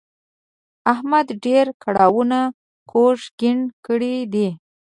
احمد 0.93 1.27
ډېرو 1.45 1.73
کړاوونو 1.83 2.41
کوږ 2.91 3.17
کیڼ 3.39 3.57
کړی 3.85 4.15
دی. 4.33 4.47